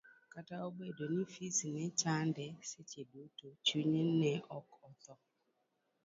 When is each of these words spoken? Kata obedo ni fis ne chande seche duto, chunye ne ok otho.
Kata 0.33 0.55
obedo 0.67 1.03
ni 1.13 1.21
fis 1.33 1.57
ne 1.75 1.85
chande 2.01 2.45
seche 2.69 3.01
duto, 3.11 3.47
chunye 3.65 4.01
ne 4.19 4.31
ok 4.57 4.69
otho. 4.87 5.13